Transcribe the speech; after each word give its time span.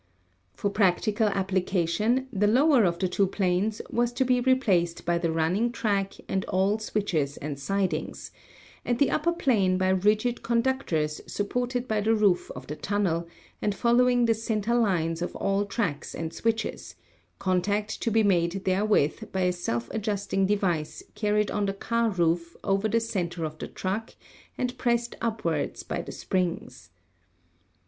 For 0.55 0.71
practical 0.71 1.27
application 1.27 2.25
the 2.33 2.47
lower 2.47 2.85
of 2.85 2.97
the 2.97 3.07
two 3.07 3.27
planes 3.27 3.83
was 3.91 4.11
to 4.13 4.25
be 4.25 4.39
replaced 4.41 5.05
by 5.05 5.19
the 5.19 5.31
running 5.31 5.71
track 5.71 6.15
and 6.27 6.43
all 6.45 6.79
switches 6.79 7.37
and 7.37 7.59
sidings, 7.59 8.31
and 8.83 8.97
the 8.97 9.11
upper 9.11 9.31
plane 9.31 9.77
by 9.77 9.89
rigid 9.89 10.41
conductors 10.41 11.21
supported 11.27 11.87
by 11.87 12.01
the 12.01 12.15
roof 12.15 12.49
of 12.55 12.65
the 12.65 12.75
tunnel, 12.77 13.27
and 13.61 13.75
following 13.75 14.25
the 14.25 14.33
center 14.33 14.73
lines 14.73 15.21
of 15.21 15.35
all 15.35 15.65
tracks 15.67 16.15
and 16.15 16.33
switches, 16.33 16.95
contact 17.37 18.01
to 18.01 18.09
be 18.09 18.23
made 18.23 18.63
therewith 18.65 19.31
by 19.31 19.41
a 19.41 19.53
self 19.53 19.87
adjusting 19.91 20.47
device 20.47 21.03
carried 21.13 21.51
on 21.51 21.67
the 21.67 21.73
car 21.75 22.09
roof 22.09 22.57
over 22.63 22.89
the 22.89 22.99
center 22.99 23.45
of 23.45 23.59
the 23.59 23.67
truck 23.67 24.15
and 24.57 24.79
pressed 24.79 25.15
upward 25.21 25.79
by 25.87 26.03
springs. 26.05 26.89